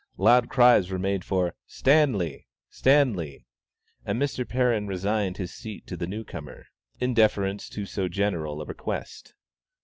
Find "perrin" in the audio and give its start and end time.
4.49-4.87